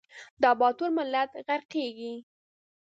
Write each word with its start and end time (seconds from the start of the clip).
دا 0.41 0.49
باتور 0.59 0.89
ملت 0.97 1.29
غرقیږي 1.47 2.13